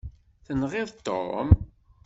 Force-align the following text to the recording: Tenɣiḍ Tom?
Tenɣiḍ 0.45 0.89
Tom? 1.05 1.49